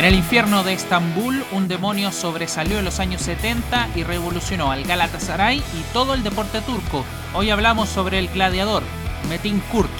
En 0.00 0.06
el 0.06 0.14
infierno 0.14 0.64
de 0.64 0.72
Estambul, 0.72 1.44
un 1.52 1.68
demonio 1.68 2.10
sobresalió 2.10 2.78
en 2.78 2.86
los 2.86 3.00
años 3.00 3.20
70 3.20 3.90
y 3.94 4.02
revolucionó 4.02 4.70
al 4.70 4.84
Galatasaray 4.84 5.58
y 5.58 5.92
todo 5.92 6.14
el 6.14 6.22
deporte 6.22 6.62
turco. 6.62 7.04
Hoy 7.34 7.50
hablamos 7.50 7.90
sobre 7.90 8.18
el 8.18 8.28
gladiador, 8.28 8.82
Metin 9.28 9.60
Kurt. 9.70 9.90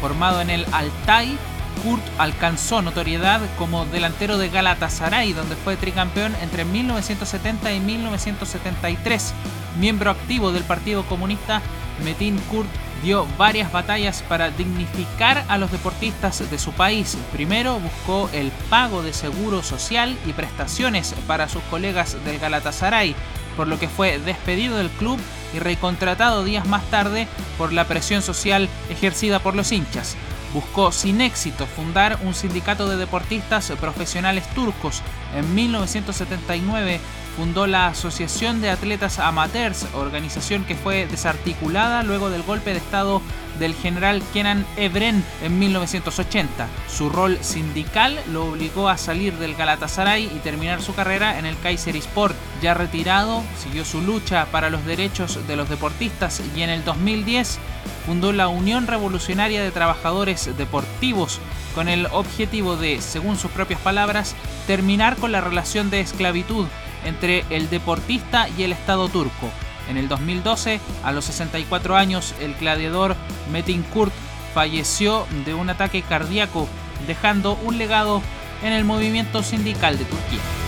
Formado 0.00 0.40
en 0.40 0.48
el 0.48 0.64
Altay, 0.72 1.36
Kurt 1.84 2.02
alcanzó 2.16 2.80
notoriedad 2.80 3.42
como 3.58 3.84
delantero 3.84 4.38
de 4.38 4.48
Galatasaray, 4.48 5.34
donde 5.34 5.56
fue 5.56 5.76
tricampeón 5.76 6.34
entre 6.40 6.64
1970 6.64 7.70
y 7.74 7.80
1973. 7.80 9.34
Miembro 9.78 10.10
activo 10.10 10.52
del 10.52 10.64
Partido 10.64 11.04
Comunista, 11.04 11.60
Metin 12.02 12.38
Kurt 12.50 12.70
dio 13.02 13.26
varias 13.38 13.72
batallas 13.72 14.22
para 14.28 14.50
dignificar 14.50 15.44
a 15.48 15.58
los 15.58 15.70
deportistas 15.72 16.50
de 16.50 16.58
su 16.58 16.72
país. 16.72 17.16
Primero 17.32 17.78
buscó 17.78 18.28
el 18.32 18.50
pago 18.68 19.02
de 19.02 19.12
seguro 19.12 19.62
social 19.62 20.16
y 20.26 20.32
prestaciones 20.32 21.14
para 21.26 21.48
sus 21.48 21.62
colegas 21.64 22.16
del 22.24 22.38
Galatasaray, 22.38 23.14
por 23.56 23.68
lo 23.68 23.78
que 23.78 23.88
fue 23.88 24.18
despedido 24.18 24.76
del 24.76 24.90
club 24.90 25.18
y 25.54 25.58
recontratado 25.58 26.44
días 26.44 26.66
más 26.66 26.84
tarde 26.90 27.26
por 27.58 27.72
la 27.72 27.86
presión 27.86 28.22
social 28.22 28.68
ejercida 28.88 29.40
por 29.40 29.54
los 29.54 29.72
hinchas. 29.72 30.16
Buscó 30.52 30.90
sin 30.90 31.20
éxito 31.20 31.66
fundar 31.66 32.18
un 32.24 32.34
sindicato 32.34 32.88
de 32.88 32.96
deportistas 32.96 33.70
profesionales 33.80 34.48
turcos. 34.54 35.02
En 35.34 35.54
1979 35.54 37.00
fundó 37.36 37.66
la 37.66 37.86
Asociación 37.86 38.60
de 38.60 38.70
Atletas 38.70 39.18
Amateurs, 39.18 39.86
organización 39.94 40.64
que 40.64 40.74
fue 40.74 41.06
desarticulada 41.06 42.02
luego 42.02 42.30
del 42.30 42.42
golpe 42.42 42.70
de 42.70 42.78
Estado 42.78 43.22
del 43.58 43.74
general 43.74 44.22
Kenan 44.32 44.64
Evren 44.76 45.24
en 45.42 45.58
1980. 45.58 46.68
Su 46.88 47.10
rol 47.10 47.38
sindical 47.42 48.18
lo 48.32 48.46
obligó 48.46 48.88
a 48.88 48.96
salir 48.96 49.34
del 49.34 49.54
Galatasaray 49.54 50.24
y 50.24 50.38
terminar 50.40 50.82
su 50.82 50.94
carrera 50.94 51.38
en 51.38 51.46
el 51.46 51.56
Sport. 51.64 52.36
Ya 52.62 52.74
retirado, 52.74 53.42
siguió 53.62 53.84
su 53.84 54.00
lucha 54.00 54.46
para 54.46 54.70
los 54.70 54.84
derechos 54.84 55.46
de 55.46 55.56
los 55.56 55.68
deportistas 55.68 56.42
y 56.56 56.62
en 56.62 56.70
el 56.70 56.84
2010 56.84 57.58
fundó 58.06 58.32
la 58.32 58.48
Unión 58.48 58.86
Revolucionaria 58.86 59.62
de 59.62 59.70
Trabajadores 59.70 60.50
Deportivos 60.56 61.40
con 61.74 61.88
el 61.88 62.06
objetivo 62.06 62.76
de, 62.76 63.00
según 63.00 63.36
sus 63.36 63.50
propias 63.50 63.80
palabras, 63.80 64.34
terminar 64.66 65.16
con 65.16 65.32
la 65.32 65.40
relación 65.40 65.90
de 65.90 66.00
esclavitud 66.00 66.66
entre 67.04 67.44
el 67.50 67.70
deportista 67.70 68.48
y 68.56 68.64
el 68.64 68.72
Estado 68.72 69.08
turco. 69.08 69.50
En 69.88 69.96
el 69.96 70.08
2012, 70.08 70.80
a 71.02 71.12
los 71.12 71.24
64 71.24 71.96
años, 71.96 72.34
el 72.40 72.54
gladiador 72.54 73.16
Metin 73.50 73.82
Kurt 73.82 74.12
falleció 74.54 75.26
de 75.44 75.54
un 75.54 75.70
ataque 75.70 76.02
cardíaco, 76.02 76.68
dejando 77.06 77.58
un 77.64 77.78
legado 77.78 78.22
en 78.62 78.72
el 78.72 78.84
movimiento 78.84 79.42
sindical 79.42 79.98
de 79.98 80.04
Turquía. 80.04 80.59